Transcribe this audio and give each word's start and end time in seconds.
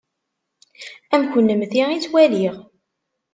Am 1.13 1.23
kennemti 1.31 1.83
i 1.93 1.97
ttwaliɣ. 1.99 2.55